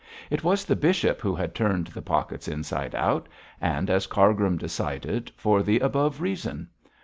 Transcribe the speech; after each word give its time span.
It 0.31 0.43
was 0.43 0.65
the 0.65 0.75
bishop 0.75 1.21
who 1.21 1.35
had 1.35 1.53
turned 1.53 1.85
the 1.85 2.01
pockets 2.01 2.47
inside 2.47 2.95
out, 2.95 3.29
and, 3.61 3.87
as 3.87 4.07
Cargrim 4.07 4.57
decided, 4.57 5.31
for 5.37 5.61
the 5.61 5.77
above 5.79 6.21
reason. 6.21 6.69